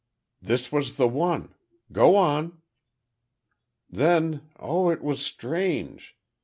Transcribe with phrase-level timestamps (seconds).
[0.41, 1.53] "This was the one!
[1.91, 2.63] Go on."
[3.87, 6.17] "Then—oh, it was strange!